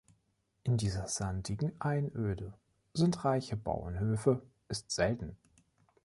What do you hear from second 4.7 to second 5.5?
selten.